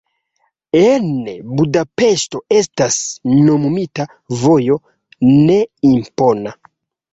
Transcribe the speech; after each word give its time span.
En 0.77 1.11
Budapeŝto 1.59 2.41
estas 2.61 2.97
nomumita 3.35 4.09
vojo, 4.43 4.81
ne 5.37 5.63
impona. 5.95 6.59